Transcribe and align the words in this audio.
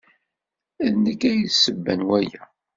D 0.91 0.93
nekk 1.03 1.21
ay 1.31 1.39
d 1.47 1.51
ssebba 1.51 1.93
n 1.99 2.01
waya. 2.07 2.43